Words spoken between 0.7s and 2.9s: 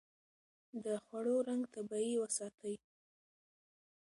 د خوړو رنګ طبيعي وساتئ.